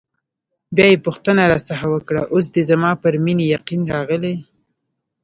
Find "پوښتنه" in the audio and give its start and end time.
1.05-1.41